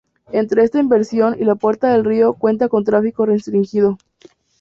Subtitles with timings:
[0.31, 3.99] Entre esta intervención y la Puerta del Río cuenta con tráfico restringido.